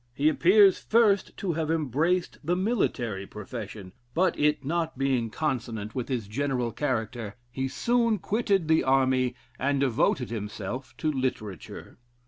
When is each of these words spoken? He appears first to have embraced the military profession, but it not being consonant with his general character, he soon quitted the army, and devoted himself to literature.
He 0.15 0.29
appears 0.29 0.79
first 0.79 1.37
to 1.37 1.53
have 1.53 1.69
embraced 1.69 2.39
the 2.43 2.55
military 2.55 3.27
profession, 3.27 3.91
but 4.15 4.35
it 4.35 4.65
not 4.65 4.97
being 4.97 5.29
consonant 5.29 5.93
with 5.93 6.09
his 6.09 6.27
general 6.27 6.71
character, 6.71 7.35
he 7.51 7.67
soon 7.67 8.17
quitted 8.17 8.67
the 8.67 8.83
army, 8.83 9.35
and 9.59 9.79
devoted 9.79 10.31
himself 10.31 10.95
to 10.97 11.11
literature. 11.11 11.99